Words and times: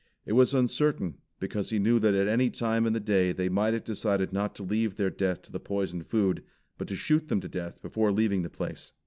It 0.25 0.33
was 0.33 0.55
uncertain, 0.55 1.19
because 1.39 1.69
he 1.69 1.77
knew 1.77 1.99
that 1.99 2.15
at 2.15 2.27
any 2.27 2.49
time 2.49 2.87
in 2.87 2.93
the 2.93 2.99
day 2.99 3.31
they 3.33 3.49
might 3.49 3.75
have 3.75 3.83
decided 3.83 4.33
not 4.33 4.55
to 4.55 4.63
leave 4.63 4.95
their 4.95 5.11
death 5.11 5.43
to 5.43 5.51
the 5.51 5.59
poisoned 5.59 6.07
food, 6.07 6.41
but 6.79 6.87
to 6.87 6.95
shoot 6.95 7.27
them 7.27 7.39
to 7.41 7.47
death 7.47 7.79
before 7.83 8.11
leaving 8.11 8.41
the 8.41 8.49
place. 8.49 8.93